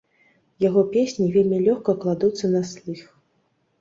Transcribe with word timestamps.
Яго 0.65 0.81
песні 0.95 1.27
вельмі 1.37 1.59
лёгка 1.67 1.95
кладуцца 2.07 2.45
на 2.55 2.61
слых. 2.71 3.05